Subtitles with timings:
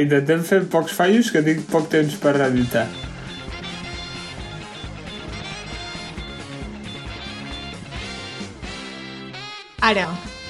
[0.00, 2.86] Intentem fer pocs fallos que tinc poc temps per editar.
[9.84, 10.06] Ara,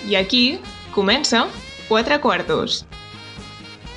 [0.06, 0.60] i aquí,
[0.94, 1.48] comença
[1.88, 2.84] Quatre Quartos.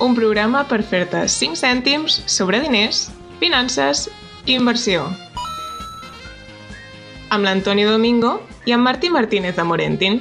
[0.01, 3.07] Un programa per fer-te 5 cèntims sobre diners,
[3.39, 4.07] finances
[4.45, 5.05] i inversió.
[7.29, 10.19] Amb l'Antoni Domingo i en Martí Martínez de Morentin.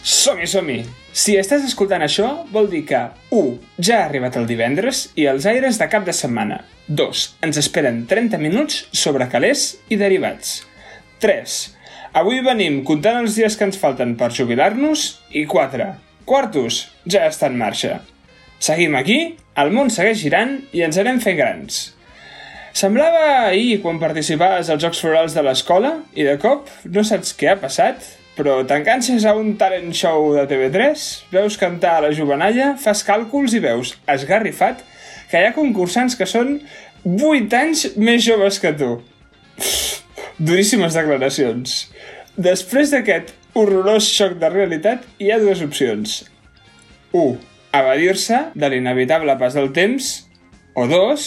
[0.00, 0.78] Som-hi, som-hi!
[1.12, 3.00] Si estàs escoltant això, vol dir que
[3.36, 3.50] 1.
[3.84, 6.62] Ja ha arribat el divendres i els aires de cap de setmana.
[6.88, 7.24] 2.
[7.44, 10.62] Ens esperen 30 minuts sobre calés i derivats.
[11.20, 11.56] 3.
[12.16, 15.02] Avui venim comptant els dies que ens falten per jubilar-nos
[15.36, 15.90] i 4.
[16.24, 17.98] Quartos, ja està en marxa.
[18.56, 19.18] Seguim aquí,
[19.60, 21.82] el món segueix girant i ens anem fent grans.
[22.72, 27.52] Semblava ahir quan participaves als Jocs Florals de l'escola i de cop no saps què
[27.52, 28.00] ha passat,
[28.36, 33.56] però t'enganxes a un talent show de TV3, veus cantar a la jovenalla, fas càlculs
[33.56, 34.84] i veus, esgarrifat,
[35.30, 36.58] que hi ha concursants que són
[37.04, 38.94] 8 anys més joves que tu.
[40.50, 41.84] Duríssimes declaracions.
[42.40, 46.22] Després d'aquest horrorós xoc de realitat, hi ha dues opcions.
[47.12, 47.38] 1.
[47.76, 50.10] Evadir-se de l'inevitable pas del temps,
[50.74, 51.26] o 2.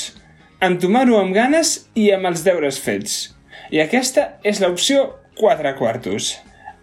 [0.64, 3.34] Entomar-ho amb ganes i amb els deures fets.
[3.72, 5.06] I aquesta és l'opció
[5.40, 6.34] 4 quartos.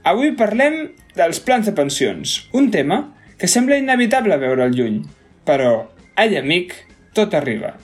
[0.00, 3.02] Avui parlem dels plans de pensions, un tema
[3.36, 5.02] que sembla inevitable veure al lluny,
[5.44, 6.72] però, ai amic,
[7.12, 7.74] tot arriba.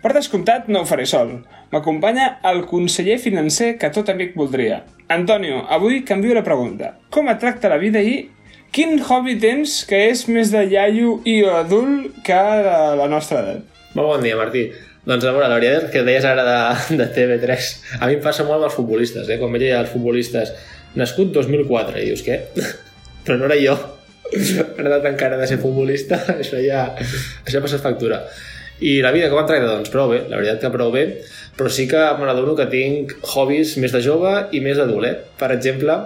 [0.00, 1.34] Per descomptat, no ho faré sol.
[1.68, 4.80] M'acompanya el conseller financer que tot amic voldria.
[5.12, 6.94] Antonio, avui canvio la pregunta.
[7.12, 8.30] Com et tracta la vida i
[8.72, 13.66] quin hobby tens que és més de iaio i adult que de la nostra edat?
[13.92, 14.70] Molt bon dia, Martí.
[15.08, 16.56] Doncs a veure, la veritat és que deies ara de,
[17.00, 17.70] de TV3.
[18.00, 19.38] A mi em passa molt amb els futbolistes, eh?
[19.40, 20.52] Quan veig els futbolistes
[20.98, 22.40] nascut 2004, i dius, què?
[23.24, 23.76] Però no era jo.
[24.28, 26.84] He edat encara de ser futbolista, això ja,
[27.46, 28.22] això ha passat factura.
[28.84, 29.72] I la vida com em tracta?
[29.72, 31.04] Doncs prou bé, la veritat que prou bé,
[31.58, 35.16] però sí que me n'adono que tinc hobbies més de jove i més d'adult, eh?
[35.40, 35.96] Per exemple,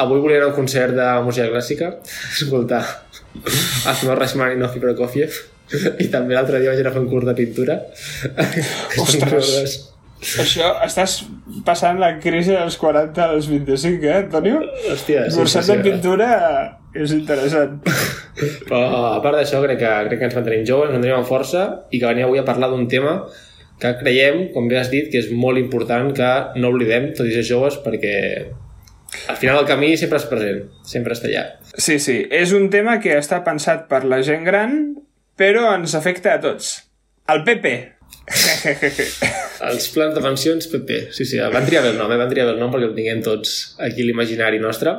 [0.00, 1.90] avui volia anar a un concert de música clàssica,
[2.32, 2.80] escoltar
[3.92, 5.42] Asmar Rachmaninoff i Prokofiev,
[6.00, 7.80] i també l'altre dia vaig anar a fer un curs de pintura.
[9.02, 9.76] Ostres!
[10.16, 11.18] Això, estàs
[11.66, 14.62] passant la crisi dels 40 als 25, eh, Antonio?
[14.92, 16.30] Hòstia, sí, Cursant sí, sí, de pintura
[16.96, 17.76] és interessant.
[18.68, 18.80] Però
[19.12, 22.00] a part d'això, crec que, crec que ens mantenim joves, ens mantenim amb força i
[22.00, 23.18] que venim avui a parlar d'un tema
[23.80, 27.34] que creiem, com bé has dit, que és molt important que no oblidem, tot i
[27.36, 28.16] ser joves, perquè
[29.28, 31.44] al final del camí sempre és present, sempre està allà.
[31.76, 34.78] Sí, sí, és un tema que està pensat per la gent gran,
[35.36, 36.72] però ens afecta a tots.
[37.28, 37.76] El PP.
[39.68, 42.18] Els plans de pensions PP, sí, sí, van triar bé el nom, eh?
[42.20, 43.56] van triar bé el nom perquè el tinguem tots
[43.86, 44.96] aquí l'imaginari nostre.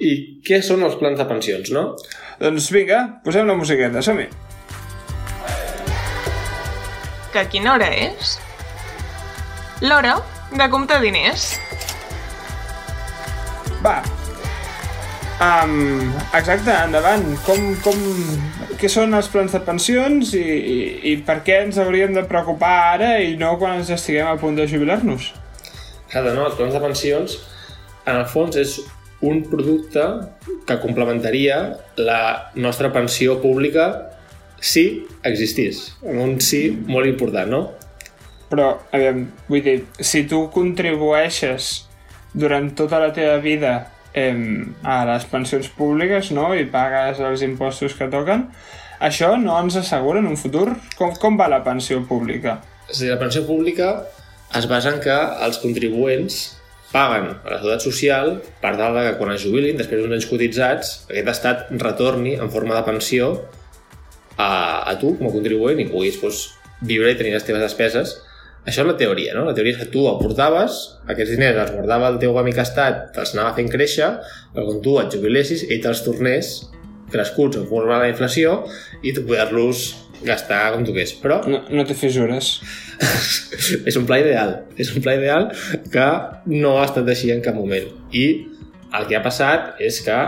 [0.00, 0.12] I
[0.46, 1.90] què són els plans de pensions, no?
[2.40, 4.26] doncs vinga, posem la musiqueta, som-hi.
[7.30, 8.38] Que quina hora és?
[9.84, 10.16] L'hora
[10.56, 11.52] de comptar diners.
[13.84, 14.00] Va.
[15.40, 17.22] Um, exacte, endavant.
[17.46, 18.00] Com, com,
[18.80, 20.78] què són els plans de pensions i, i,
[21.12, 24.56] i per què ens hauríem de preocupar ara i no quan ens estiguem a punt
[24.56, 25.30] de jubilar-nos?
[26.10, 27.36] Cada no, els plans de pensions,
[28.06, 28.78] en el fons, és
[29.26, 30.06] un producte
[30.66, 31.60] que complementaria
[32.00, 32.22] la
[32.56, 33.90] nostra pensió pública
[34.60, 35.90] si existís.
[36.00, 37.62] Un sí molt important, no?
[38.50, 41.70] Però, aviam, vull dir, si tu contribueixes
[42.32, 43.74] durant tota la teva vida
[44.14, 48.48] em, a les pensions públiques, no?, i pagues els impostos que toquen,
[49.00, 50.68] això no ens assegura en un futur?
[50.98, 52.58] Com, com va la pensió pública?
[52.90, 53.92] És a dir, la pensió pública
[54.58, 55.16] es basa en que
[55.46, 56.40] els contribuents
[56.90, 60.94] paguen a la seguretat social per tal que quan es jubilin, després d'uns anys cotitzats,
[61.08, 63.30] aquest estat retorni en forma de pensió
[64.36, 64.50] a,
[64.90, 66.48] a tu com a contribuent i puguis doncs,
[66.80, 68.16] viure i tenir les teves despeses.
[68.68, 69.46] Això és la teoria, no?
[69.48, 70.76] La teoria és que tu aportaves,
[71.08, 74.10] aquests diners els guardava el teu amic estat, te'ls anava fent créixer,
[74.52, 76.52] però quan tu et jubilessis, ell te'ls tornés
[77.10, 78.60] crescuts en forma de la inflació
[79.02, 79.88] i tu poder-los
[80.22, 81.14] gastar com tu quers.
[81.22, 82.52] Però No, no té fissures.
[83.88, 84.54] és un pla ideal.
[84.76, 85.48] És un pla ideal
[85.92, 86.06] que
[86.52, 87.88] no ha estat així en cap moment.
[88.12, 88.26] I
[88.98, 90.18] el que ha passat és que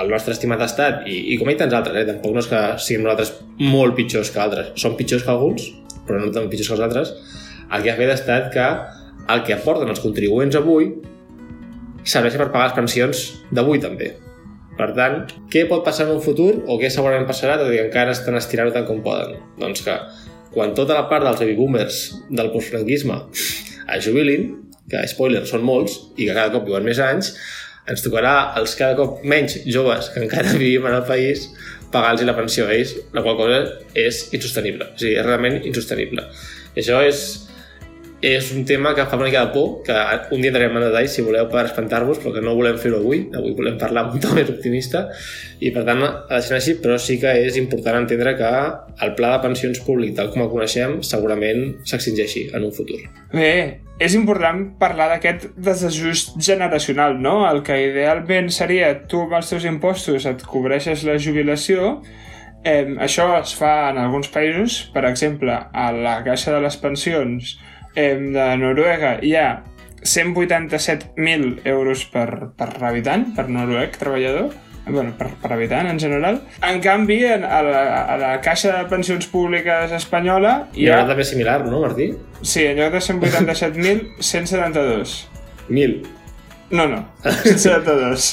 [0.00, 2.06] el nostre estimat estat, i, i com hi tants altres, eh?
[2.08, 5.68] tampoc no és que siguin nosaltres molt pitjors que altres, són pitjors que alguns,
[6.08, 7.12] però no tan pitjors que els altres,
[7.70, 8.68] el que ha fet ha estat que
[9.34, 10.90] el que aporten els contribuents avui
[12.04, 13.24] serveix per pagar les pensions
[13.54, 14.12] d'avui també.
[14.74, 15.20] Per tant,
[15.52, 18.36] què pot passar en un futur o què segurament passarà, tot i que encara estan
[18.36, 19.38] estirant-ho tant com poden?
[19.60, 19.94] Doncs que
[20.54, 22.00] quan tota la part dels baby boomers
[22.30, 23.20] del postfranquisme
[23.94, 24.50] es jubilin,
[24.90, 27.32] que spoiler són molts i que cada cop viuen més anys,
[27.90, 31.48] ens tocarà els cada cop menys joves que encara vivim en el país
[31.94, 33.58] pagar-los la pensió a ells, la qual cosa
[33.94, 34.90] és insostenible.
[34.90, 36.26] O sigui, és realment insostenible.
[36.74, 37.20] I això és,
[38.24, 39.94] és un tema que fa una mica de por, que
[40.32, 43.26] un dia entrarem en detall si voleu per espantar-vos, però que no volem fer-ho avui.
[43.36, 45.04] Avui volem parlar un to més optimista
[45.60, 48.52] i per tant ha de ser així, però sí que és important entendre que
[49.04, 53.02] el pla de pensions públic, tal com el coneixem, segurament s'extingeixi en un futur.
[53.34, 57.42] Bé, és important parlar d'aquest desajust generacional, no?
[57.50, 61.98] El que idealment seria tu amb els teus impostos et cobreixes la jubilació,
[62.64, 67.54] eh, això es fa en alguns països, per exemple, a la Caixa de les Pensions
[67.94, 69.48] eh, de Noruega hi ha
[70.04, 74.52] 187.000 euros per, per habitant, per noruec treballador,
[74.86, 76.42] bueno, per, per habitant en general.
[76.62, 80.98] En canvi, en, a, la, a la Caixa de Pensions Públiques espanyola hi ha...
[80.98, 82.10] Hi ha també similar, no, Martí?
[82.42, 85.16] Sí, en lloc de 187.000, 172.
[85.70, 86.04] 1.000.
[86.74, 88.28] No, no, 172.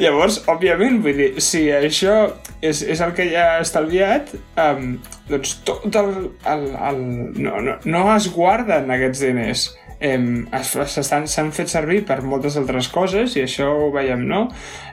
[0.00, 2.22] Llavors, òbviament, vull dir, si això
[2.60, 4.96] és, és el que ja ha estalviat, um,
[5.28, 6.14] doncs tot el...
[6.48, 7.04] el, el
[7.40, 9.68] no, no, no es guarden aquests diners
[10.00, 10.18] eh,
[10.50, 14.46] s'han fet servir per moltes altres coses i això ho veiem, no?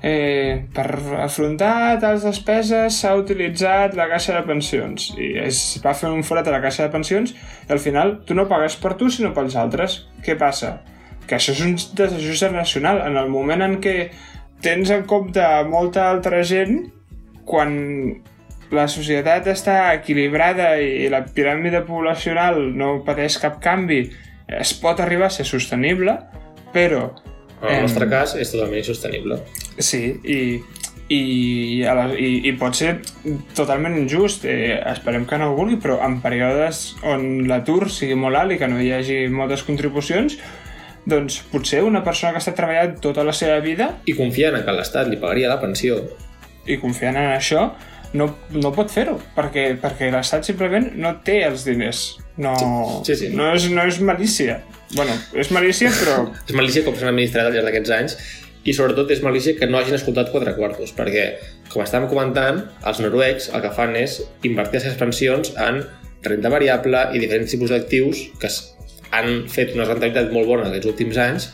[0.03, 0.87] Eh, per
[1.23, 6.47] afrontar tals despeses s'ha utilitzat la caixa de pensions i es va fer un forat
[6.47, 9.55] a la caixa de pensions i al final tu no pagues per tu sinó pels
[9.55, 10.03] altres.
[10.23, 10.77] Què passa?
[11.27, 13.01] Que això és un desajust generacional.
[13.07, 13.97] En el moment en què
[14.63, 16.85] tens en compte molta altra gent,
[17.47, 17.73] quan
[18.71, 24.01] la societat està equilibrada i la piràmide poblacional no pateix cap canvi
[24.47, 26.17] es pot arribar a ser sostenible,
[26.73, 27.09] però...
[27.61, 29.39] En el nostre cas és totalment insostenible.
[29.81, 30.39] Sí, i,
[31.09, 31.21] i,
[31.81, 32.99] i, i pot ser
[33.57, 34.45] totalment injust.
[34.45, 38.59] Eh, esperem que no ho vulgui, però en períodes on l'atur sigui molt alt i
[38.61, 40.37] que no hi hagi moltes contribucions,
[41.07, 43.93] doncs potser una persona que està treballant tota la seva vida...
[44.05, 46.01] I confiant en que l'Estat li pagaria la pensió.
[46.67, 47.69] I confiant en això,
[48.17, 52.03] no, no pot fer-ho, perquè, perquè l'Estat simplement no té els diners
[52.37, 52.53] no,
[53.05, 53.31] sí, sí.
[53.35, 54.61] no, és, no és malícia.
[54.95, 56.27] bueno, és malícia, però...
[56.47, 58.17] és malícia com s'han administrat al llarg d'aquests anys
[58.67, 61.27] i sobretot és malícia que no hagin escoltat quatre quartos, perquè,
[61.71, 65.81] com estàvem comentant, els noruecs el que fan és invertir les pensions en
[66.25, 68.51] renda variable i diferents tipus d'actius que
[69.15, 71.49] han fet una rentabilitat molt bona aquests últims anys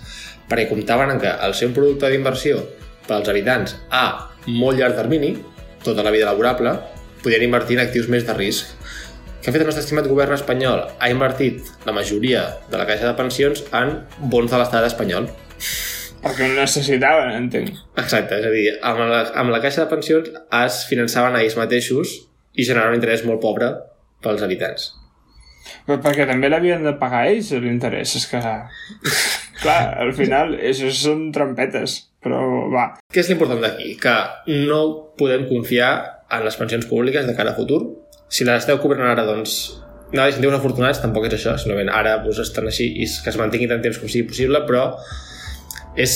[0.49, 2.63] perquè comptaven en que el seu producte d'inversió
[3.05, 5.35] per als habitants a molt llarg termini,
[5.83, 6.75] tota la vida laborable,
[7.23, 8.73] podien invertir en actius més de risc
[9.43, 10.85] que ha fet el nostre estimat govern espanyol?
[11.03, 13.97] Ha invertit la majoria de la caixa de pensions en
[14.31, 15.27] bons de l'estat espanyol.
[16.23, 17.81] Perquè no necessitaven, entenc.
[17.99, 20.29] Exacte, és a dir, amb la, amb la caixa de pensions
[20.61, 22.13] es finançaven a ells mateixos
[22.55, 23.73] i generaven un interès molt pobre
[24.23, 24.93] pels habitants.
[25.83, 28.15] Però perquè també l'havien de pagar ells, l'interès.
[28.15, 28.39] És que,
[29.59, 32.39] clar, al final, això són trampetes, però
[32.71, 32.87] va.
[33.11, 33.93] Què és l'important d'aquí?
[34.01, 34.15] Que
[34.67, 34.81] no
[35.19, 35.91] podem confiar
[36.33, 37.81] en les pensions públiques de cara a futur,
[38.33, 39.57] si les esteu cobrant ara, doncs,
[40.13, 43.69] no, incentius afortunats tampoc és això, simplement ara doncs, estan així i que es mantingui
[43.69, 44.87] tant temps com sigui possible, però
[45.99, 46.15] és,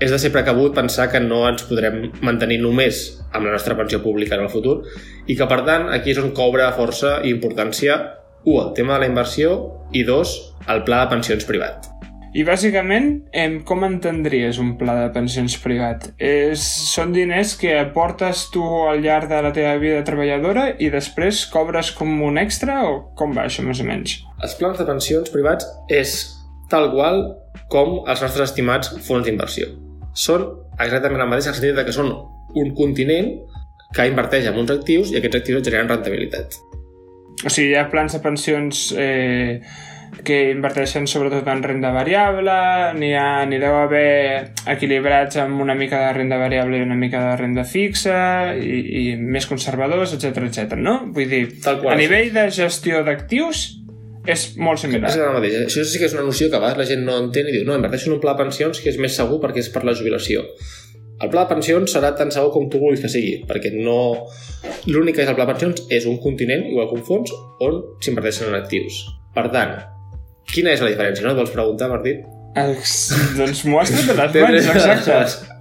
[0.00, 3.02] és de ser precabut pensar que no ens podrem mantenir només
[3.32, 4.80] amb la nostra pensió pública en el futur
[5.26, 8.00] i que, per tant, aquí és on cobra força i importància,
[8.44, 9.58] un, el tema de la inversió
[9.92, 10.38] i dos,
[10.68, 11.88] el pla de pensions privat.
[12.36, 16.10] I bàsicament, em, com entendries un pla de pensions privat?
[16.20, 21.46] És, són diners que aportes tu al llarg de la teva vida treballadora i després
[21.52, 24.18] cobres com un extra o com va això més o menys?
[24.44, 26.18] Els plans de pensions privats és
[26.68, 27.24] tal qual
[27.72, 29.70] com els nostres estimats fons d'inversió.
[30.12, 30.44] Són
[30.78, 32.12] exactament el mateix en el sentit que són
[32.58, 33.32] un continent
[33.96, 36.58] que inverteix en uns actius i aquests actius generen rentabilitat.
[37.46, 39.60] O sigui, hi ha plans de pensions eh,
[40.24, 42.54] que inverteixen sobretot en renda variable,
[42.98, 47.22] n'hi ha, n'hi deu haver equilibrats amb una mica de renda variable i una mica
[47.30, 48.18] de renda fixa
[48.56, 50.78] i, i més conservadors, etc etc.
[50.80, 51.00] no?
[51.14, 53.66] Vull dir, a nivell de gestió d'actius
[54.28, 55.08] és molt similar.
[55.08, 55.56] És el mateix.
[55.64, 57.64] Això sí que és una noció que a vegades la gent no entén i diu
[57.64, 59.96] no, inverteixo en un pla de pensions que és més segur perquè és per la
[59.96, 60.44] jubilació.
[61.18, 64.28] El pla de pensions serà tan segur com tu vulguis que sigui, perquè no...
[64.86, 67.32] L'únic que és el pla de pensions és un continent, igual que un fons,
[67.64, 69.00] on s'inverteixen en actius.
[69.34, 69.74] Per tant,
[70.48, 71.34] Quina és la diferència, no?
[71.34, 72.16] Et vols preguntar, Martí?
[72.58, 72.94] Ex...
[73.36, 75.56] doncs m'ho has tret de les mans, exacte.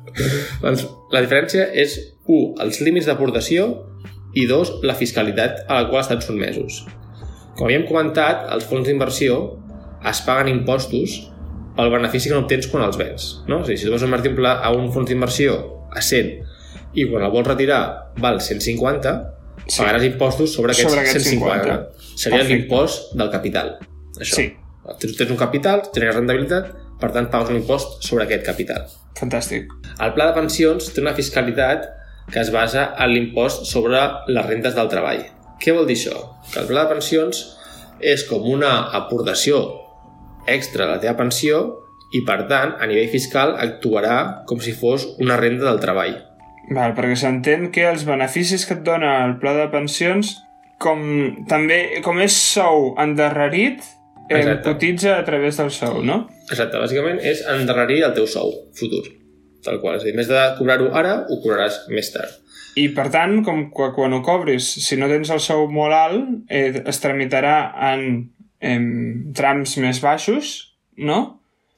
[0.63, 3.67] doncs la diferència és, un, els límits d'aportació
[4.37, 6.83] i dos, la fiscalitat a la qual estan sotmesos.
[7.57, 9.39] Com havíem comentat, els fons d'inversió
[10.07, 11.17] es paguen impostos
[11.77, 13.29] pel benefici que no obtens quan els vens.
[13.49, 13.61] No?
[13.63, 15.57] És a dir, si tu vas invertir a un fons d'inversió
[15.93, 17.81] a 100 i quan el vols retirar
[18.21, 19.15] val 150,
[19.65, 19.79] sí.
[19.79, 21.81] pagaràs impostos sobre aquests, sobre aquests 150.
[21.97, 22.15] 50.
[22.23, 23.75] Seria l'impost del capital.
[24.17, 24.39] Això.
[24.39, 24.47] Sí.
[24.99, 28.87] Tu tens un capital, generes rentabilitat, per tant pagues un impost sobre aquest capital.
[29.17, 29.71] Fantàstic.
[29.99, 31.89] El pla de pensions té una fiscalitat
[32.31, 35.23] que es basa en l'impost sobre les rentes del treball.
[35.61, 36.17] Què vol dir això?
[36.51, 37.43] Que el pla de pensions
[38.03, 39.61] és com una aportació
[40.47, 41.61] extra a la teva pensió
[42.13, 46.15] i, per tant, a nivell fiscal actuarà com si fos una renda del treball.
[46.67, 50.33] Val, perquè s'entén que els beneficis que et dona el pla de pensions,
[50.83, 50.99] com
[51.49, 53.83] també com és sou endarrerit,
[54.29, 54.63] eh, Exacte.
[54.69, 56.25] cotitza a través del sou, no?
[56.49, 59.03] Exacte, bàsicament és endarrerir el teu sou futur.
[59.65, 62.37] Tal qual, és a dir, vez de cobrar-ho ara, ho cobraràs més tard.
[62.77, 66.29] I per tant, com que quan ho cobris, si no tens el sou molt alt,
[66.53, 67.57] eh, es tramitarà
[67.93, 68.29] en,
[68.61, 68.87] en
[69.37, 70.55] trams més baixos,
[70.97, 71.19] no?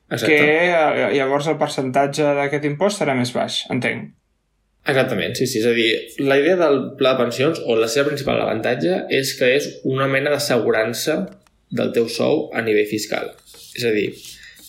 [0.10, 0.36] Exacte.
[0.36, 4.10] Que eh, llavors el percentatge d'aquest impost serà més baix, entenc.
[4.89, 5.60] Exactament, sí, sí.
[5.62, 5.89] És a dir,
[6.25, 10.08] la idea del pla de pensions, o la seva principal avantatge, és que és una
[10.10, 11.20] mena d'assegurança
[11.71, 13.31] del teu sou a nivell fiscal.
[13.77, 14.09] És a dir,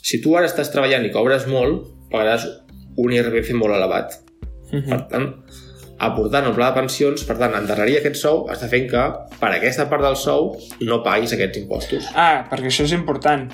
[0.00, 2.47] si tu ara estàs treballant i cobres molt, pagaràs
[3.00, 4.19] un IRPF molt elevat.
[4.73, 4.88] Mhm.
[4.88, 5.28] Per tant,
[5.99, 9.02] aportant el pla de pensions, per tant, endarrerir aquest sou està fent que
[9.40, 12.09] per aquesta part del sou no paguis aquests impostos.
[12.14, 13.50] Ah, perquè això és important.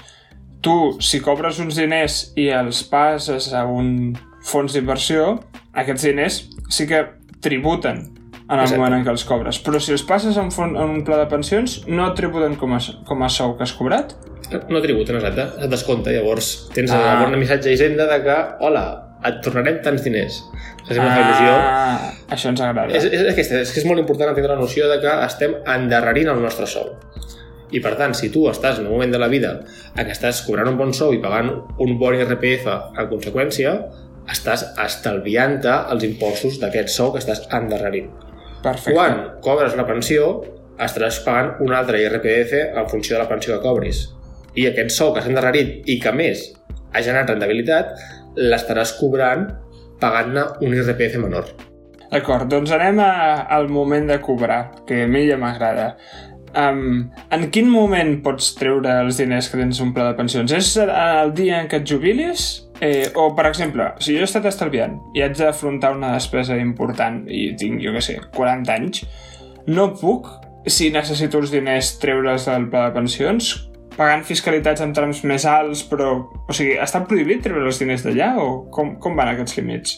[0.62, 5.40] Tu, si cobres uns diners i els passes a un fons d'inversió,
[5.74, 7.04] aquests diners sí que
[7.40, 8.15] tributen
[8.48, 8.78] en el Exacte.
[8.78, 9.58] moment en què els cobres.
[9.64, 12.54] Però si els passes a un, fon, a un pla de pensions, no et tributen
[12.60, 14.14] com a, com a sou que has cobrat?
[14.70, 16.12] No tributen, exacte, et descompta.
[16.14, 17.22] Llavors tens Ah.
[17.22, 17.26] ah.
[17.26, 18.84] un missatge a Hisenda de que, hola,
[19.26, 20.44] et tornarem tants diners.
[20.84, 21.54] Això sempre fa il·lusió.
[21.58, 22.94] Ah, això ens agrada.
[22.94, 26.28] És, és, aquesta, és que és molt important entendre la noció de que estem endarrerint
[26.30, 26.92] el nostre sou.
[27.74, 29.56] I per tant, si tu estàs en un moment de la vida
[29.96, 31.50] en què estàs cobrant un bon sou i pagant
[31.82, 33.72] un bon IRPF a conseqüència,
[34.30, 38.12] estàs estalviant-te els impostos d'aquest sou que estàs endarrerint.
[38.66, 38.96] Perfecte.
[38.96, 40.30] Quan cobres la pensió,
[40.82, 44.02] estaràs pagant un altre IRPF en funció de la pensió que cobris.
[44.58, 46.48] I aquest sou que has endarrerit i que més
[46.92, 47.94] ha generat rendibilitat,
[48.36, 49.46] l'estaràs cobrant
[50.02, 51.52] pagant-ne un IRPF menor.
[52.10, 53.12] D'acord, doncs anem a,
[53.56, 55.92] al moment de cobrar, que a mi ja m'agrada.
[56.56, 60.52] Um, en quin moment pots treure els diners que tens un pla de pensions?
[60.56, 62.46] És el dia en què et jubilis?
[62.80, 67.22] Eh, o, per exemple, si jo he estat estalviant i haig d'afrontar una despesa important
[67.32, 69.06] i tinc, jo què sé, 40 anys,
[69.72, 70.28] no puc,
[70.68, 73.54] si necessito els diners, treure'ls del pla de pensions?
[73.96, 76.10] Pagant fiscalitats en trams més alts, però...
[76.44, 79.96] O sigui, està prohibit treure els diners d'allà o com, com van aquests límits?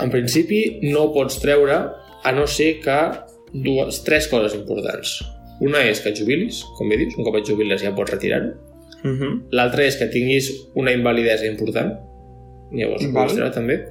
[0.00, 0.60] En principi
[0.92, 1.80] no pots treure
[2.20, 2.98] a no ser que
[3.52, 5.18] dues, tres coses importants.
[5.60, 8.54] Una és que et jubilis, com bé dius, un cop et jubiles ja pots retirar-ho.
[9.00, 9.32] Uh -huh.
[9.52, 11.92] L'altra és que tinguis una invalidesa important,
[12.72, 13.86] llavors ho pots treure també.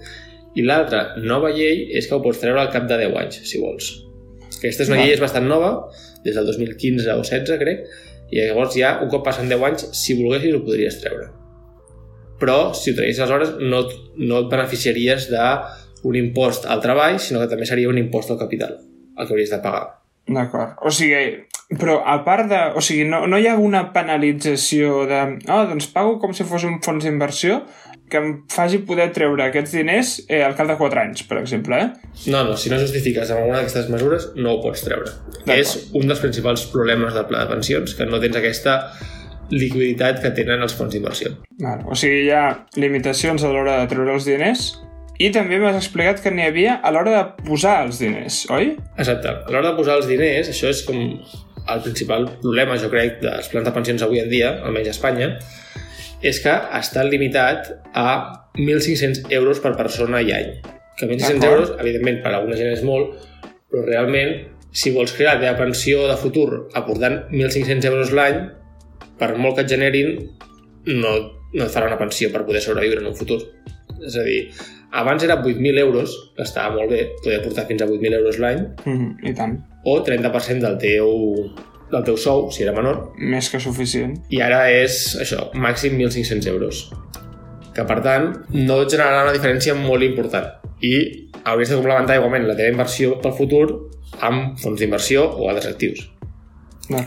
[0.55, 3.59] I l'altra nova llei és que ho pots treure al cap de 10 anys, si
[3.59, 4.05] vols.
[4.57, 5.05] Aquesta és una Val.
[5.05, 5.89] llei és bastant nova,
[6.23, 7.85] des del 2015 o 16, crec,
[8.31, 11.29] i llavors ja, un cop passen 10 anys, si volguessis ho podries treure.
[12.39, 13.83] Però, si ho traies aleshores, no,
[14.17, 18.77] no et beneficiaries d'un impost al treball, sinó que també seria un impost al capital,
[19.17, 19.98] el que hauries de pagar.
[20.27, 20.75] D'acord.
[20.85, 21.45] O sigui,
[21.77, 22.59] però a part de...
[22.77, 25.21] O sigui, no, no hi ha una penalització de...
[25.49, 27.63] Oh, doncs pago com si fos un fons d'inversió
[28.09, 31.77] que em faci poder treure aquests diners eh, al cap de 4 anys, per exemple,
[31.77, 32.09] eh?
[32.33, 35.13] No, no, si no justifiques amb alguna d'aquestes mesures, no ho pots treure.
[35.53, 38.79] És un dels principals problemes del pla de pensions, que no tens aquesta
[39.53, 41.35] liquiditat que tenen els fons d'inversió.
[41.61, 41.85] Vale.
[41.85, 42.45] O sigui, hi ha
[42.81, 44.71] limitacions a l'hora de treure els diners
[45.19, 48.71] i també m'has explicat que n'hi havia a l'hora de posar els diners, oi?
[48.95, 49.33] Exacte.
[49.35, 53.49] A l'hora de posar els diners, això és com el principal problema, jo crec, dels
[53.51, 55.33] plans de pensions avui en dia, almenys a Espanya,
[56.25, 58.07] és que està limitat a
[58.57, 60.53] 1.500 euros per persona i any.
[60.99, 61.51] Que 1.500 D'acord.
[61.51, 63.19] euros, evidentment, per alguna gent és molt,
[63.69, 64.33] però realment,
[64.71, 66.47] si vols crear la teva pensió de futur
[66.79, 68.41] aportant 1.500 euros l'any,
[69.19, 70.15] per molt que et generin,
[70.87, 71.13] no,
[71.53, 73.41] no et farà una pensió per poder sobreviure en un futur.
[73.99, 74.41] És a dir,
[74.91, 78.61] abans era 8.000 euros, que estava molt bé, podia portar fins a 8.000 euros l'any,
[78.85, 79.57] Mm, I tant.
[79.85, 81.09] o 30% del teu,
[81.91, 84.17] del teu sou, si era menor, Més que suficient.
[84.29, 86.91] i ara és, això, màxim 1.500 euros.
[87.73, 90.45] Que, per tant, no et generarà una diferència molt important.
[90.81, 93.89] I hauries de complementar igualment la teva inversió pel futur
[94.21, 96.09] amb fons d'inversió o altres actius.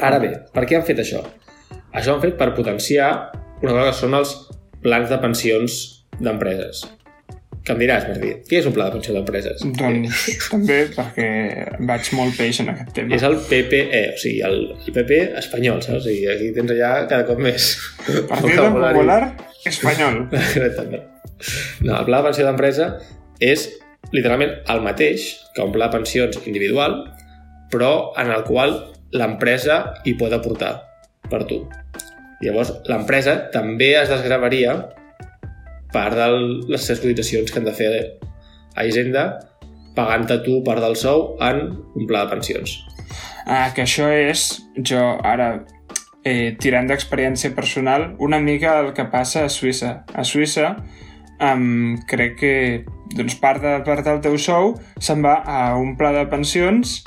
[0.01, 1.23] Ara bé, per què han fet això?
[1.93, 4.49] Això han fet per potenciar una cosa que són els
[4.83, 6.87] plans de pensions d'empreses.
[7.63, 9.61] Que em diràs, Martí, és un pla de pensió d'empreses?
[9.79, 11.27] Doncs també perquè
[11.87, 13.15] vaig molt peix en aquest tema.
[13.15, 16.01] És el PPE, o sigui, el, el PP espanyol, saps?
[16.01, 17.69] O sigui, aquí tens allà cada cop més...
[18.09, 18.99] Vocabulari.
[18.99, 19.21] Popular
[19.71, 20.25] Espanyol.
[20.41, 21.05] Exactament.
[21.87, 22.89] No, el pla de pensió d'empresa
[23.43, 23.69] és
[24.15, 26.99] literalment el mateix que un pla de pensions individual,
[27.71, 28.75] però en el qual
[29.15, 30.75] l'empresa hi pot aportar
[31.31, 31.63] per tu.
[32.43, 34.75] Llavors, l'empresa també es desgravaria
[35.95, 36.29] part de
[36.73, 39.27] les seves cotitzacions que han de fer a Hisenda
[39.97, 41.63] pagant-te tu part del sou en
[41.99, 42.79] un pla de pensions.
[43.45, 44.47] Ah, que això és,
[44.89, 45.51] jo ara
[46.25, 50.03] eh, tirant d'experiència personal, una mica el que passa a Suïssa.
[50.15, 50.77] A Suïssa,
[51.43, 52.55] um, crec que
[53.17, 57.03] doncs, part, de, part del teu sou se'n va a un pla de pensions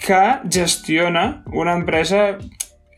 [0.00, 2.38] que gestiona una empresa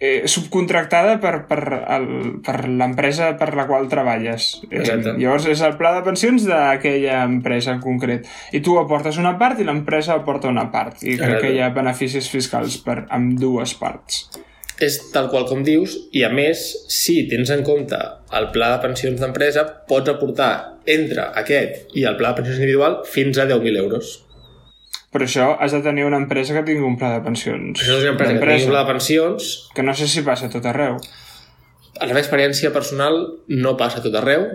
[0.02, 1.62] eh, subcontractada per, per,
[1.94, 2.06] el,
[2.42, 4.48] per l'empresa per la qual treballes.
[4.66, 5.14] Exacte.
[5.14, 8.26] Eh, llavors és el pla de pensions d'aquella empresa en concret.
[8.50, 10.98] I tu aportes una part i l'empresa aporta una part.
[11.04, 11.44] I crec Exacte.
[11.46, 14.24] que hi ha beneficis fiscals per amb dues parts.
[14.82, 18.00] És tal qual com dius, i a més, si tens en compte
[18.34, 20.52] el pla de pensions d'empresa, pots aportar
[20.90, 24.16] entre aquest i el pla de pensions individual fins a 10.000 euros.
[25.12, 27.82] Per això has de tenir una empresa que tingui un pla de pensions.
[27.82, 30.24] Això és una empresa que D'empresa, tingui un pla de pensions, que no sé si
[30.24, 30.96] passa a tot arreu.
[32.00, 33.18] a la meva experiència personal
[33.52, 34.46] no passa a tot arreu,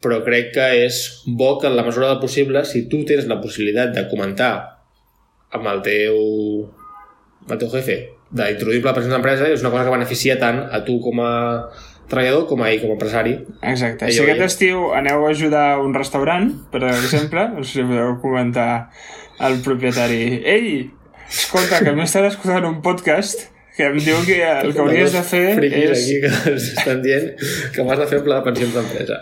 [0.00, 3.40] però crec que és bo que en la mesura del possible, si tu tens la
[3.42, 4.52] possibilitat de comentar
[5.54, 6.20] amb el teu,
[7.42, 7.98] amb el teu jefe
[8.30, 11.32] d'introduir de pensions d'empresa, és una cosa que beneficia tant a tu com a
[12.08, 13.34] treballador com a ell com a empresari.
[13.62, 14.10] Exacte.
[14.12, 18.90] Si aquest estiu aneu a ajudar a un restaurant, per exemple, sé si podeu comentar
[19.38, 20.90] al propietari Ei,
[21.28, 25.22] escolta, que m'he estat escoltant un podcast que em diu que el que hauries de
[25.26, 25.94] fer és...
[25.96, 27.32] aquí que estan dient
[27.74, 29.18] que m'has de fer un pla de pensions d'empresa.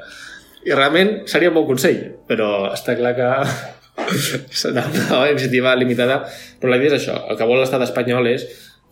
[0.68, 3.30] I realment seria un bon consell, però està clar que
[4.62, 6.20] serà una iniciativa limitada,
[6.60, 7.16] però la idea és això.
[7.32, 8.44] El que vol l'estat espanyol és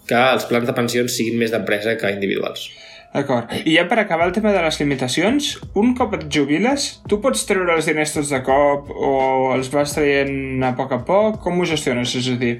[0.09, 2.71] que els plans de pensions siguin més d'empresa que individuals.
[3.11, 3.51] D'acord.
[3.67, 5.51] I ja per acabar el tema de les limitacions,
[5.81, 9.11] un cop et jubiles, tu pots treure els diners tots de cop o
[9.57, 11.41] els vas traient a poc a poc?
[11.43, 12.15] Com ho gestiones?
[12.21, 12.55] És a dir,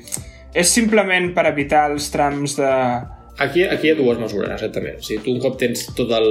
[0.51, 2.73] és simplement per evitar els trams de...
[3.41, 4.99] Aquí, aquí hi ha dues mesures, exactament.
[4.99, 6.29] O sigui, tu un cop tens tot el,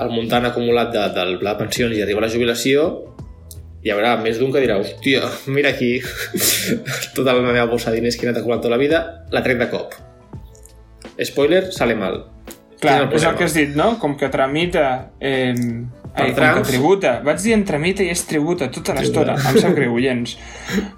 [0.00, 2.88] el muntant acumulat de, del pla de pensions i arriba la jubilació,
[3.84, 5.98] hi haurà més d'un que dirà, hòstia, mira aquí,
[7.18, 9.04] tota la meva bossa de diners que he anat acumulant tota la vida,
[9.34, 9.98] la trec de cop.
[11.20, 12.22] Spoiler, sale mal.
[12.82, 13.34] Clar, és el problema?
[13.38, 13.88] que has dit, no?
[14.02, 14.86] Com que tramita...
[15.22, 16.68] Eh, ai, com que trams.
[16.68, 17.12] tributa.
[17.24, 19.36] Vaig dient tramita i és tributa tota l'estona.
[19.38, 20.34] Em sap greu, oients.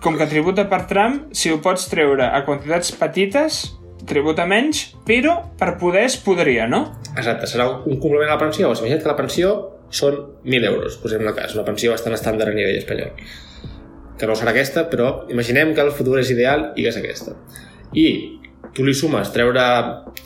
[0.03, 3.61] Com que tributa per tram, si ho pots treure a quantitats petites,
[4.09, 6.87] tributa menys, però per poder es podria, no?
[7.15, 8.71] Exacte, serà un complement a la pensió.
[8.71, 9.55] O sigui, imagina't que la pensió
[9.95, 13.13] són 1.000 euros, posem el cas, una pensió bastant estàndard a nivell espanyol.
[14.19, 17.37] Que no serà aquesta, però imaginem que el futur és ideal i que és aquesta.
[17.95, 18.07] I
[18.75, 19.65] tu li sumes treure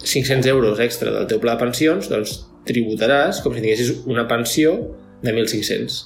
[0.03, 4.75] 500 euros extra del teu pla de pensions, doncs tributaràs com si tinguessis una pensió
[5.23, 6.01] de 1.500.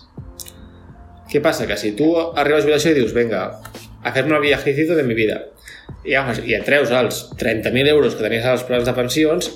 [1.33, 1.66] Què passa?
[1.68, 3.46] Que si tu arribes a la jubilació i dius, venga,
[4.05, 5.40] hacerme el viajecito de mi vida,
[6.05, 9.50] i, agafes, i et treus els 30.000 euros que tenies als plans de pensions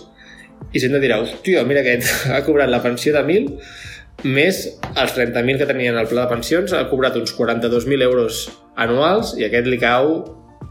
[0.72, 4.62] i sempre dirà, hòstia, mira aquest ha cobrat la pensió de 1.000 més
[4.96, 8.46] els 30.000 que tenien al pla de pensions ha cobrat uns 42.000 euros
[8.76, 10.16] anuals i a aquest li cau,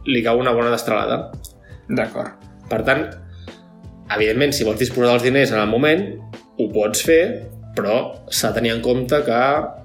[0.10, 1.30] li cau una bona destralada.
[1.89, 2.45] D'acord.
[2.69, 3.04] Per tant,
[4.15, 6.06] evidentment, si vols disposar dels diners en el moment,
[6.58, 7.21] ho pots fer,
[7.76, 7.98] però
[8.32, 9.39] s'ha de tenir en compte que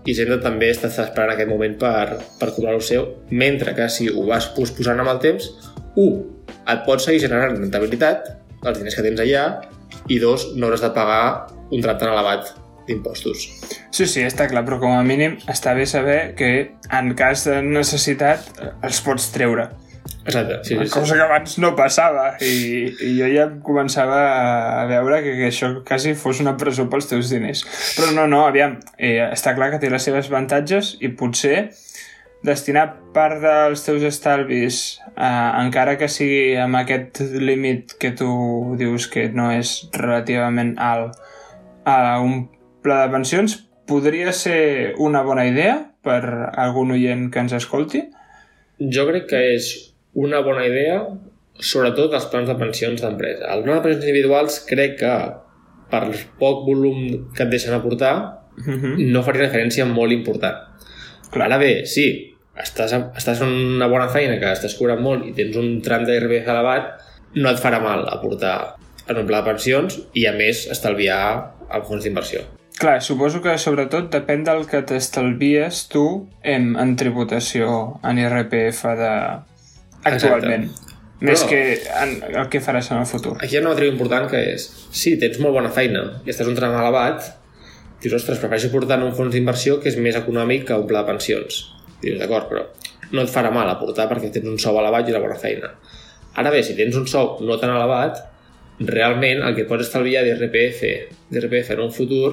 [0.07, 4.25] Hisenda també està esperant aquest moment per, per cobrar el seu, mentre que si ho
[4.29, 5.51] vas posposant amb el temps,
[5.99, 6.23] un,
[6.71, 8.31] et pot seguir generant rentabilitat,
[8.63, 9.45] els diners que tens allà,
[10.09, 11.23] i dos, no hauràs de pagar
[11.71, 12.53] un tram tan elevat
[12.87, 13.47] d'impostos.
[13.91, 16.51] Sí, sí, està clar, però com a mínim està bé saber que
[16.97, 19.69] en cas de necessitat eh, els pots treure.
[20.25, 20.93] Exacte, sí, sí, sí.
[20.93, 24.19] Cosa que abans no passava i, i jo ja començava
[24.83, 27.65] a veure que, que això quasi fos una presó pels teus diners.
[27.97, 31.71] Però no, no, aviam, eh, està clar que té les seves avantatges i potser
[32.45, 38.31] destinar part dels teus estalvis, eh, encara que sigui amb aquest límit que tu
[38.81, 41.17] dius que no és relativament alt,
[41.89, 42.49] a un
[42.85, 43.57] pla de pensions,
[43.89, 46.23] podria ser una bona idea per
[46.57, 48.05] algun oient que ens escolti?
[48.81, 49.71] Jo crec que és
[50.15, 51.03] una bona idea,
[51.61, 53.47] sobretot els plans de pensions d'empresa.
[53.55, 55.15] Els plans de pensions individuals crec que
[55.91, 58.15] per el poc volum que et deixen aportar
[58.61, 59.11] Mhm.
[59.13, 60.57] no faria una diferència molt important.
[61.31, 61.47] Clar.
[61.47, 65.57] Ara bé, sí, estàs, estàs en una bona feina que estàs cobrant molt i tens
[65.57, 66.91] un tram d'IRPF elevat,
[67.35, 68.75] no et farà mal aportar
[69.09, 72.41] en un pla de pensions i a més estalviar el fons d'inversió.
[72.81, 79.13] Clar, suposo que sobretot depèn del que t'estalvies tu en, en tributació en IRPF de...
[80.05, 80.71] actualment.
[81.21, 81.61] Més Però- que
[82.01, 83.35] en, el que faràs en el futur.
[83.37, 86.49] Aquí hi ha una altra important que és, si tens molt bona feina i estàs
[86.49, 87.27] un tram elevat,
[88.01, 91.03] dius, ostres, prefereixo portar en un fons d'inversió que és més econòmic que un pla
[91.03, 91.61] de pensions.
[92.01, 92.65] Dius, d'acord, però
[93.13, 95.69] no et farà mal aportar perquè tens un sou elevat i una bona feina.
[96.41, 98.23] Ara bé, si tens un sou no tan elevat,
[98.81, 100.81] realment el que pots estalviar d'IRPF
[101.29, 102.31] d'IRPF en un futur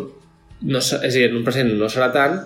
[0.61, 2.37] no, és a dir, en un present no serà tant,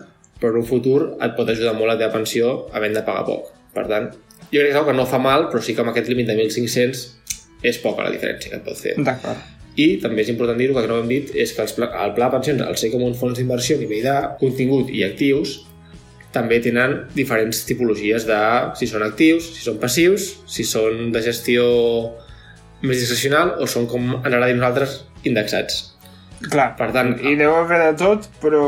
[0.41, 3.51] però en un futur et pot ajudar molt la teva pensió havent de pagar poc.
[3.75, 4.09] Per tant,
[4.51, 6.29] jo crec que és una que no fa mal, però sí que amb aquest límit
[6.29, 7.07] de 1.500
[7.71, 8.95] és poca la diferència que et pot fer.
[8.99, 9.41] D'acord.
[9.79, 12.15] I també és important dir-ho, que no ho hem dit, és que els pla, el
[12.17, 15.61] pla de pensions, al ser com un fons d'inversió a nivell de contingut i actius,
[16.35, 18.41] també tenen diferents tipologies de
[18.79, 21.65] si són actius, si són passius, si són de gestió
[22.81, 25.81] més discrecional o són, com ens agrada dir nosaltres, indexats.
[26.41, 28.61] Clar, Per tant, hi deu haver de tot, però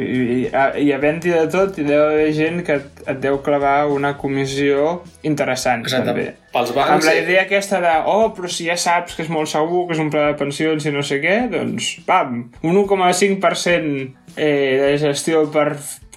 [0.00, 0.38] i, i,
[0.82, 5.04] i havent-hi de tot, hi deu haver gent que et, et deu clavar una comissió
[5.28, 6.10] interessant, Exacte.
[6.10, 6.24] també.
[6.54, 6.96] Pels bancs...
[6.96, 9.94] Amb la idea aquesta de, oh, però si ja saps que és molt segur, que
[9.94, 14.90] és un pla de pensions i no sé què, doncs, pam, un 1,5% eh, de
[15.04, 15.68] gestió per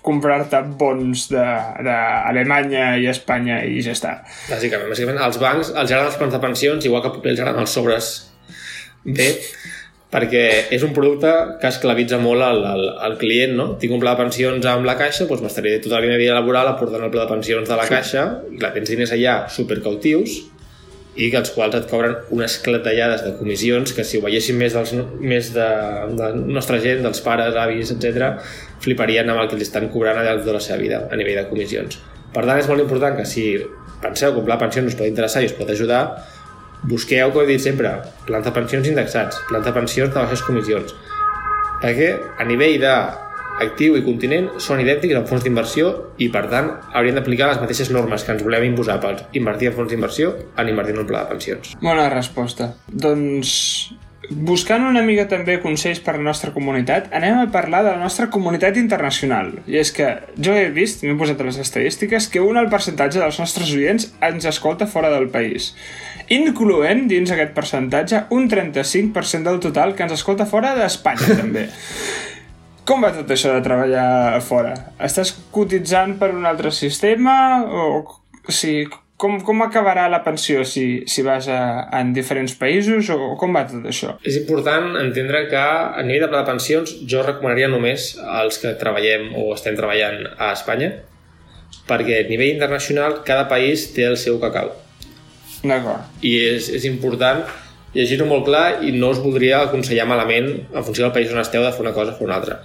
[0.02, 4.16] comprar-te bons d'Alemanya i Espanya i ja està.
[4.50, 7.76] Bàsicament, bàsicament, als bancs els agraden els plans de pensions, igual que els agraden els
[7.76, 8.14] sobres
[9.04, 9.34] bé,
[10.10, 10.44] perquè
[10.74, 13.68] és un producte que esclavitza molt al, al, al client, no?
[13.82, 16.72] Tinc un pla de pensions amb la caixa, doncs m'estaré tota la meva vida laboral
[16.72, 20.40] aportant el pla de pensions de la caixa, i clar, tens diners allà supercautius,
[21.20, 24.74] i que els quals et cobren unes clatellades de comissions que si ho veiessin més,
[24.74, 25.68] dels, més de,
[26.18, 28.32] de nostra gent, dels pares, avis, etc,
[28.82, 31.42] fliparien amb el que li estan cobrant al llarg de la seva vida a nivell
[31.42, 32.00] de comissions.
[32.34, 33.52] Per tant, és molt important que si
[34.02, 36.04] penseu que un pla de pensions us pot interessar i us pot ajudar,
[36.84, 37.96] busqueu, com he dit sempre,
[38.28, 40.94] plans de pensions indexats, plans de pensions de baixes comissions,
[41.82, 42.94] perquè a nivell de
[43.64, 45.92] actiu i continent són idèntics en fons d'inversió
[46.24, 49.80] i per tant haurien d'aplicar les mateixes normes que ens volem imposar per invertir en
[49.80, 51.74] fons d'inversió en invertir en un pla de pensions.
[51.84, 52.72] Bona resposta.
[52.88, 53.52] Doncs,
[54.30, 58.04] buscant una mica també consells per a la nostra comunitat, anem a parlar de la
[58.04, 59.52] nostra comunitat internacional.
[59.68, 63.20] I és que jo he vist, m'he posat a les estadístiques, que un alt percentatge
[63.20, 65.74] dels nostres oients ens escolta fora del país
[66.34, 71.68] incloent dins aquest percentatge un 35% del total que ens escolta fora d'Espanya també.
[72.90, 74.74] Com va tot això de treballar fora?
[75.06, 77.36] Estàs cotitzant per un altre sistema?
[77.66, 78.88] O, o sigui,
[79.20, 81.60] com, com acabarà la pensió si, si vas a,
[82.00, 83.12] en diferents països?
[83.14, 84.16] O com va tot això?
[84.26, 88.74] És important entendre que a nivell de pla de pensions jo recomanaria només als que
[88.80, 90.94] treballem o estem treballant a Espanya
[91.90, 94.72] perquè a nivell internacional cada país té el seu cacau
[95.64, 96.06] D'acord.
[96.22, 97.42] i és, és important
[97.94, 101.64] llegir-ho molt clar i no us voldria aconsellar malament en funció del país on esteu
[101.66, 102.60] de fer una cosa o una altra.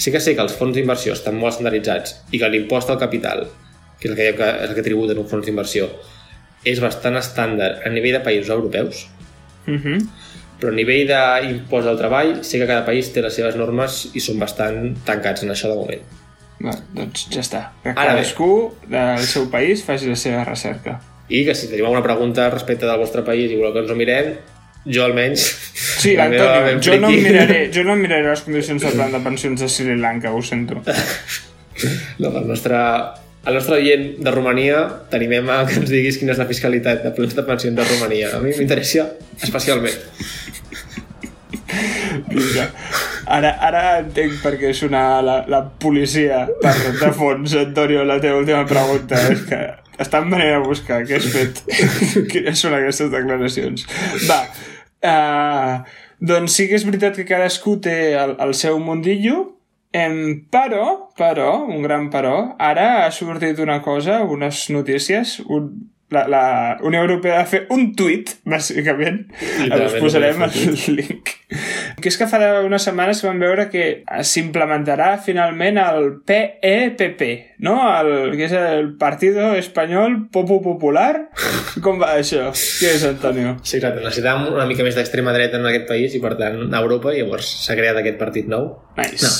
[0.00, 3.44] Sí que sé que els fons d'inversió estan molt estandarditzats i que l'impost al capital,
[4.00, 5.90] que és el que, que és el que tributen un fons d'inversió,
[6.64, 9.06] és bastant estàndard a nivell de països europeus,
[9.68, 9.98] Uh -huh.
[10.58, 14.20] però a nivell d'impost al treball sé que cada país té les seves normes i
[14.20, 16.00] són bastant tancats en això de moment.
[16.64, 17.70] Va, doncs ja està.
[17.82, 18.20] Que Ara bé.
[18.20, 21.00] cadascú del seu país faci la seva recerca.
[21.30, 23.96] I que si teniu alguna pregunta respecte del vostre país i voleu que ens ho
[23.98, 24.34] mirem,
[24.84, 25.46] jo almenys...
[26.00, 26.34] Sí, ben
[26.82, 30.32] jo no, miraré, jo no miraré les condicions de plan de pensions de Sri Lanka,
[30.32, 30.80] ho sento.
[32.18, 32.76] No, el nostre,
[33.46, 37.12] el nostre oient de Romania t'animem a que ens diguis quina és la fiscalitat de
[37.16, 38.34] plans de pensions de Romania.
[38.36, 39.06] A mi m'interessa
[39.40, 39.96] especialment.
[42.30, 42.66] Vinga.
[43.30, 48.40] Ara, ara entenc per què sonar la, la policia per de fons, Antonio, la teva
[48.42, 49.20] última pregunta.
[49.30, 49.60] És que
[50.00, 51.62] estan venint a buscar què has fet.
[52.32, 53.86] Quines són aquestes declaracions?
[54.28, 54.42] Va,
[55.06, 59.48] uh, doncs sí que és veritat que cadascú té el, el seu mundillo,
[59.90, 66.26] Em, però, però, un gran però, ara ha sortit una cosa, unes notícies, un, la,
[66.28, 66.44] la
[66.86, 69.22] Unió Europea va fer un tuit, bàsicament,
[69.70, 70.56] us posarem el
[70.96, 71.34] link.
[72.00, 73.84] Que és que fa unes setmanes vam veure que
[74.26, 77.24] s'implementarà finalment el PEPP,
[77.66, 77.76] no?
[77.98, 81.12] El, que és el Partido Espanyol Popo Popular.
[81.82, 82.48] Com va això?
[82.54, 83.56] Què és, Antonio?
[83.62, 84.02] Sí, exacte.
[84.04, 87.22] Necessitàvem una mica més d'extrema dreta en aquest país i, per tant, a Europa, i
[87.22, 88.72] llavors s'ha creat aquest partit nou.
[88.98, 89.30] Nice.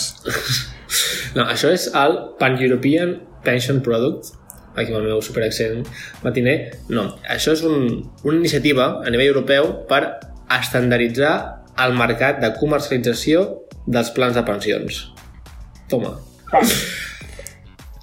[1.39, 4.35] No, això és el Pan-European Pension Product,
[4.75, 5.85] aquí amb el meu superaccent
[6.25, 6.57] matiner.
[6.93, 7.89] No, això és un,
[8.25, 10.03] una iniciativa a nivell europeu per
[10.61, 11.35] estandarditzar
[11.81, 13.45] el mercat de comercialització
[13.87, 15.05] dels plans de pensions.
[15.91, 16.17] Toma.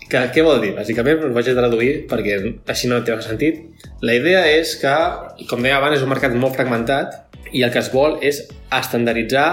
[0.08, 0.72] Que, què vol dir?
[0.76, 2.38] Bàsicament, us vaig a traduir perquè
[2.72, 3.60] així no té sentit.
[4.06, 4.94] La idea és que,
[5.50, 7.18] com deia abans, és un mercat molt fragmentat
[7.52, 9.48] i el que es vol és estandarditzar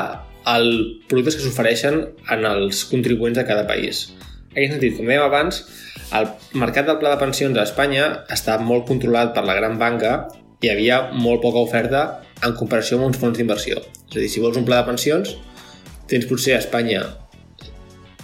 [0.51, 2.01] els productes que s'ofereixen
[2.31, 4.07] en els contribuents de cada país.
[4.55, 5.63] En aquest sentit, com dèiem abans,
[6.13, 6.29] el
[6.61, 10.15] mercat del pla de pensions a Espanya està molt controlat per la gran banca
[10.61, 12.05] i hi havia molt poca oferta
[12.45, 13.81] en comparació amb uns fons d'inversió.
[14.11, 15.35] És a dir, si vols un pla de pensions,
[16.09, 17.03] tens potser a Espanya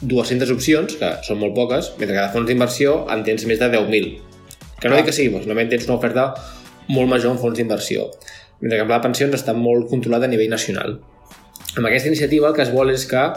[0.01, 3.69] 200 opcions, que són molt poques, mentre que de fons d'inversió en tens més de
[3.69, 4.11] 10.000.
[4.81, 4.99] Que no Ah.
[4.99, 6.35] dic que sigui, doncs, normalment tens una oferta
[6.89, 8.11] molt major en fons d'inversió.
[8.61, 11.01] Mentre que el pla de pensions està molt controlat a nivell nacional.
[11.77, 13.33] Amb aquesta iniciativa el que es vol és que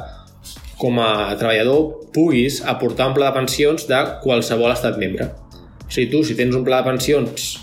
[0.80, 5.30] com a treballador puguis aportar un pla de pensions de qualsevol estat membre.
[5.84, 7.54] O sigui, tu, si tens un pla de pensions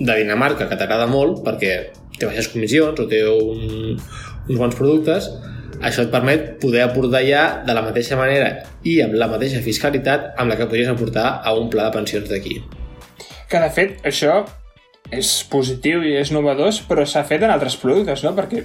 [0.00, 1.74] de Dinamarca que t'agrada molt perquè
[2.18, 3.96] té baixes comissions o té un,
[4.48, 5.28] uns bons productes,
[5.80, 8.50] això et permet poder aportar ja de la mateixa manera
[8.84, 12.28] i amb la mateixa fiscalitat amb la que podries aportar a un pla de pensions
[12.28, 12.60] d'aquí.
[13.50, 14.42] Que, de fet, això
[15.10, 18.34] és positiu i és novedós, però s'ha fet en altres productes, no?
[18.36, 18.62] Perquè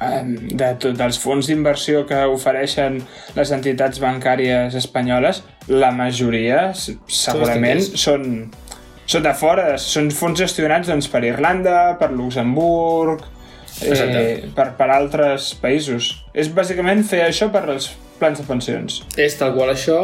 [0.00, 2.98] de tot, dels fons d'inversió que ofereixen
[3.36, 8.26] les entitats bancàries espanyoles, la majoria segurament són,
[9.08, 13.24] són de fora, són fons gestionats doncs, per Irlanda, per Luxemburg,
[13.82, 16.12] eh, per, per altres països.
[16.34, 19.02] És bàsicament fer això per als plans de pensions.
[19.20, 20.00] És tal qual això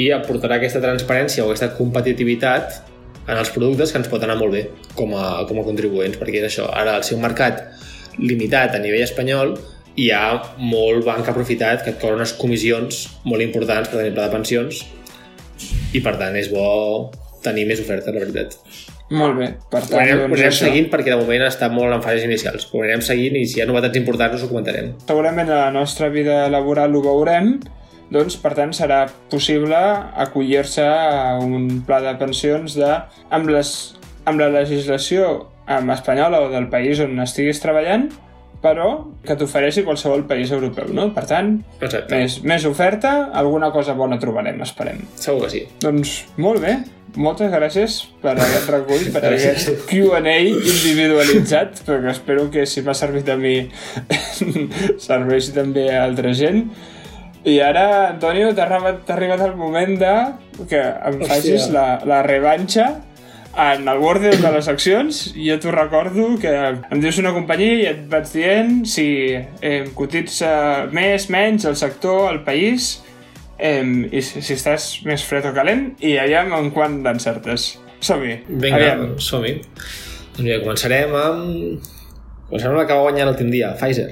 [0.00, 2.82] i aportarà aquesta transparència o aquesta competitivitat
[3.24, 4.64] en els productes que ens pot anar molt bé
[4.98, 7.62] com a, com a contribuents, perquè és això, ara el seu mercat
[8.18, 9.54] limitat a nivell espanyol
[9.96, 10.24] hi ha
[10.58, 14.80] molt banc aprofitat que et cobra unes comissions molt importants per tenir pla de pensions
[15.94, 17.12] i per tant és bo
[17.44, 18.56] tenir més oferta, la veritat.
[19.14, 20.64] Molt bé, per Ho tant, anirem, ho doncs anirem això.
[20.64, 22.64] seguint perquè de moment està molt en fases inicials.
[22.72, 24.94] Ho anirem seguint i si hi ha novetats importants us ho comentarem.
[25.06, 27.58] segurament a la nostra vida laboral ho veurem,
[28.10, 29.76] doncs per tant serà possible
[30.24, 32.90] acollir-se a un pla de pensions de,
[33.30, 38.08] amb, les, amb la legislació amb espanyola o del país on estiguis treballant,
[38.64, 38.88] però
[39.24, 41.10] que t'ofereixi qualsevol país europeu, no?
[41.12, 41.58] Per tant,
[42.10, 45.02] més, més oferta, alguna cosa bona trobarem, esperem.
[45.20, 45.62] Segur que sí.
[45.84, 46.78] Doncs molt bé,
[47.20, 49.68] moltes gràcies per aquest recull, per Gràcies.
[49.68, 53.68] aquest Q&A individualitzat, perquè espero que si m'ha servit a mi
[55.08, 56.64] serveixi també a altra gent.
[57.44, 60.12] I ara, Antonio, t'ha arribat, arribat el moment de
[60.70, 61.28] que em Hòstia.
[61.28, 62.86] facis la, la revanxa
[63.56, 65.20] en el Word de les accions.
[65.36, 70.52] Jo t'ho recordo que em dius una companyia i et vaig dient si eh, cotitza
[70.94, 72.96] més, menys, el sector, el país,
[73.58, 77.74] eh, i si, si estàs més fred o calent, i aviam en quant d'encertes.
[78.04, 78.40] Som-hi.
[78.48, 79.04] Vinga, Aviam.
[79.22, 79.56] som-hi.
[80.34, 81.92] Doncs mira, començarem amb...
[82.50, 84.10] Començarem amb la que va guanyar l'últim dia, Pfizer.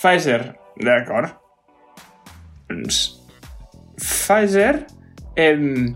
[0.00, 0.40] Pfizer,
[0.80, 1.34] d'acord.
[2.70, 3.02] Doncs...
[4.00, 4.86] Pfizer
[5.36, 5.92] em,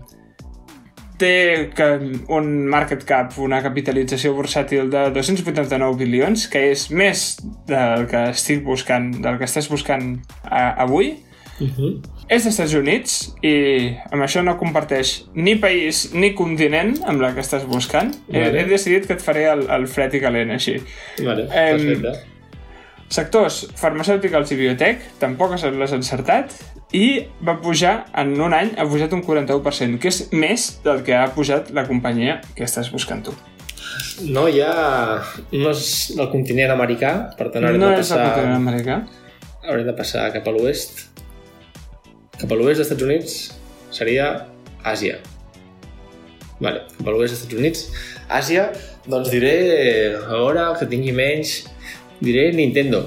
[1.17, 1.87] té que
[2.33, 7.29] un market cap, una capitalització bursàtil de 289 bilions, que és més
[7.69, 11.15] del que estic buscant, del que estàs buscant a, avui.
[11.59, 11.91] Uh -huh.
[12.27, 17.33] És dels Estats Units i amb això no comparteix ni país ni continent amb la
[17.33, 18.13] que estàs buscant.
[18.29, 18.61] He, Vale.
[18.61, 20.75] he decidit que et faré el, el fred i calent així.
[21.23, 22.11] Vale, perfecte.
[23.07, 26.51] Sectors farmacèutics i biotec, tampoc l'has encertat,
[26.95, 31.15] i va pujar, en un any, ha pujat un 41%, que és més del que
[31.17, 33.35] ha pujat la companyia que estàs buscant tu.
[34.27, 35.19] No ha...
[35.51, 38.29] No és del continent americà, per tant haurem No de és el passar...
[38.31, 39.01] continent americà.
[39.67, 41.03] Haurem de passar cap a l'oest.
[42.37, 43.37] Cap a l'oest dels Estats Units
[43.91, 44.29] seria
[44.87, 45.19] Àsia.
[46.63, 47.85] Vale, cap a l'oest dels Estats Units.
[48.31, 48.69] Àsia,
[49.11, 49.53] doncs diré,
[50.23, 51.59] a veure, que tingui menys,
[52.23, 53.03] diré Nintendo.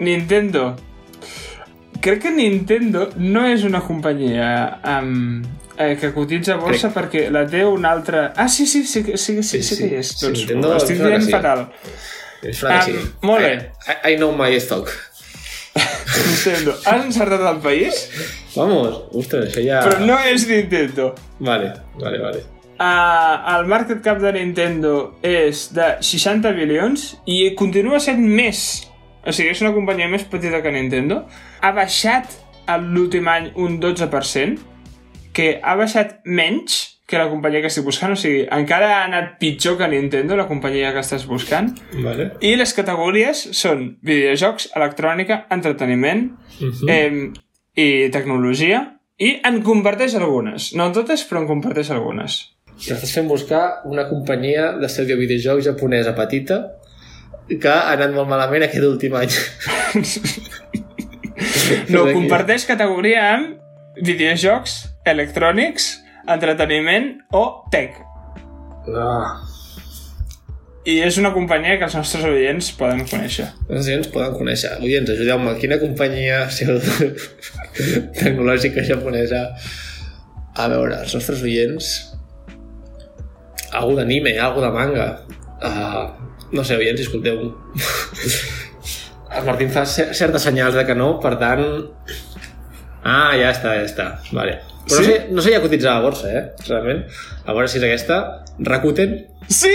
[0.00, 0.72] Nintendo.
[2.00, 4.46] Crec que Nintendo no és una companyia
[4.88, 5.42] um,
[5.76, 8.30] eh, que cotitza a borsa perquè la té una altra...
[8.36, 10.14] Ah, sí, sí, sí, sí, sí, sí, Sí, sí, que és.
[10.14, 11.34] Sí, Doncs Nintendo, estic dient sí.
[11.34, 11.66] fatal.
[12.40, 13.02] És Em, sí.
[13.28, 13.52] molt bé.
[13.84, 14.88] I, I know my stock.
[15.76, 16.78] Nintendo.
[16.84, 18.00] Has encertat el país,
[18.56, 19.82] Vamos, ostres, això ja...
[19.84, 21.12] però no és Nintendo.
[21.38, 22.42] Vale, vale, vale.
[22.80, 28.86] Uh, el market cap de Nintendo és de 60 bilions i continua sent més.
[29.26, 31.24] O sigui, és una companyia més petita que Nintendo.
[31.60, 32.38] Ha baixat
[32.78, 34.58] l'últim any un 12%,
[35.34, 38.14] que ha baixat menys que la companyia que estic buscant.
[38.14, 41.72] O sigui, encara ha anat pitjor que Nintendo, la companyia que estàs buscant.
[42.04, 42.30] Vale.
[42.46, 46.30] I les categories són videojocs, electrònica, entreteniment
[46.60, 46.90] Uh -huh.
[46.90, 47.32] eh,
[47.74, 49.00] i tecnologia.
[49.18, 50.74] I en comparteix algunes.
[50.74, 52.52] No totes, però en comparteix algunes.
[52.80, 56.79] T'estàs fent buscar una companyia de ser videojocs japonesa petita
[57.58, 59.34] que ha anat molt malament aquest últim any.
[61.90, 64.76] No, comparteix categoria amb videojocs,
[65.08, 65.86] electrònics,
[66.30, 67.96] entreteniment o tech.
[68.90, 69.40] Ah.
[70.88, 73.50] I és una companyia que els nostres oients poden conèixer.
[73.68, 74.76] Els oients poden conèixer.
[74.80, 75.52] Oients, ajudeu-me.
[75.60, 76.46] Quina companyia
[78.20, 79.44] tecnològica japonesa
[80.56, 81.90] a veure, els nostres oients
[83.76, 85.06] algú d'anime, algú de manga
[85.62, 86.10] uh,
[86.52, 87.40] no sé, oients, escolteu
[89.30, 91.62] el Martín fa cer- certes senyals de que no, per tant
[93.04, 94.58] ah, ja està, ja està vale.
[94.88, 94.96] però Sí?
[94.96, 97.04] no, sé, no sé ja cotitzar a la borsa, eh, realment
[97.46, 98.20] a veure si és aquesta,
[98.60, 99.18] Rakuten
[99.50, 99.70] Sí!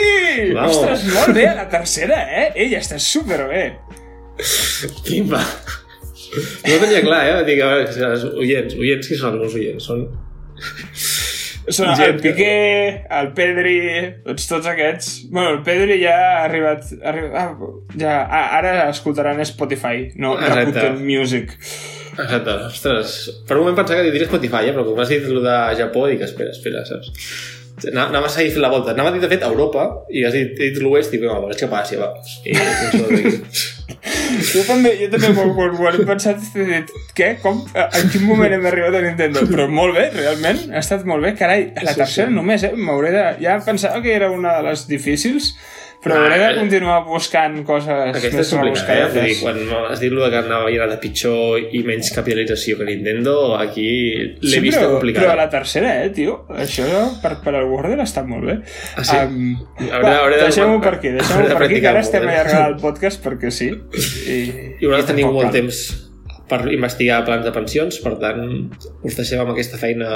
[0.55, 0.77] Vamos.
[0.77, 2.45] Ostres, molt bé, la tercera, eh?
[2.63, 3.63] Ella està superbé.
[5.03, 5.41] Pimba!
[5.41, 7.41] No ho tenia clar, eh?
[7.47, 9.89] Dic, a veure, oients, oients, qui són els meus oients?
[9.89, 10.05] Són...
[11.73, 13.79] Són el Piqué, el Pedri,
[14.25, 15.11] tots, tots aquests.
[15.31, 16.91] Bueno, el Pedri ja ha arribat...
[17.01, 18.15] Ha arribat ah, ja,
[18.59, 20.35] ara escoltaran Spotify, no.
[20.37, 21.55] Rakuten Music.
[22.15, 23.15] Exacte, ostres.
[23.47, 24.75] Per un moment pensava que diria Spotify, eh?
[24.75, 27.11] però com has dit el de Japó, dic, espera, espera, saps?
[27.91, 28.91] Ana- Anava a seguir fent la volta.
[28.95, 31.59] Anava a dir, de fet, a Europa, i has dit, dit l'oest, i va, vaig
[31.59, 32.13] cap a Àsia, va.
[32.45, 32.55] I,
[34.45, 37.29] Jo també, jo també quan, quan, quan he pensat he dit, què?
[37.43, 37.61] Com?
[37.77, 39.43] A- En quin moment hem arribat a Nintendo?
[39.49, 41.33] Però molt bé, realment, ha estat molt bé.
[41.39, 42.35] Carai, la Sí, tercera sí.
[42.35, 42.73] només, eh?
[42.75, 43.23] M'hauré de...
[43.43, 45.53] Ja pensava que era una de les difícils,
[46.03, 46.55] però hauré de eh.
[46.59, 49.09] continuar buscant coses Aquesta més és complicada, eh?
[49.13, 49.57] Vull dir, quan
[49.91, 53.87] has dit lo de que anava a de pitjor i menys capitalització que Nintendo, aquí
[54.41, 55.25] l'he Sí, però, complicada.
[55.25, 56.45] però a la tercera, eh, tio?
[56.49, 56.85] Això
[57.23, 58.59] per, per al Wordle està molt bé.
[58.95, 59.17] Ah, sí?
[59.17, 59.57] Um,
[59.89, 62.37] Hauré- va, hauré de- deixem-ho per aquí, deixem-ho de per aquí, que ara estem Wordle.
[62.39, 63.71] allargant el podcast perquè sí.
[64.29, 64.39] I,
[64.79, 65.57] I vosaltres teniu molt cal.
[65.61, 65.83] temps
[66.47, 68.69] per investigar plans de pensions, per tant,
[69.01, 70.11] us deixem amb aquesta feina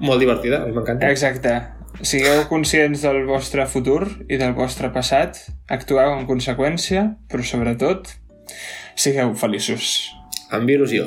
[0.00, 1.10] molt divertida, a mi m'encanta.
[1.10, 1.54] Exacte.
[2.02, 5.38] Sigueu conscients del vostre futur i del vostre passat,
[5.70, 8.10] actueu en conseqüència, però sobretot,
[8.98, 10.10] sigueu feliços.
[10.54, 11.06] Amb il·lusió.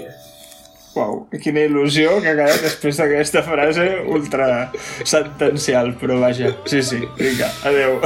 [0.98, 4.72] Uau, quina il·lusió que ha quedat després d'aquesta frase ultra
[5.06, 8.00] sentencial, però vaja, sí, sí, vinga, adeu.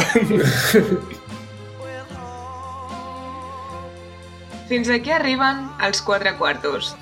[4.71, 6.95] Fins aquí arriben els quatre quartos.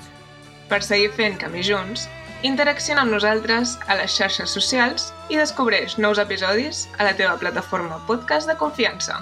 [0.70, 2.06] Per seguir fent camí junts,
[2.42, 8.00] interacciona amb nosaltres a les xarxes socials i descobreix nous episodis a la teva plataforma
[8.08, 9.20] podcast de confiança.